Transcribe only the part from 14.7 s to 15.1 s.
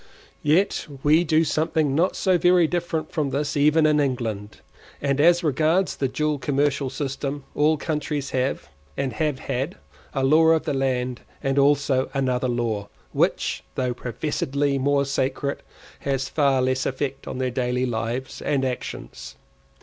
more